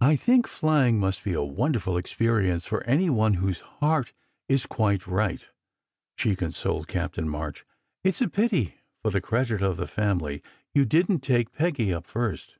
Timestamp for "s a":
8.08-8.26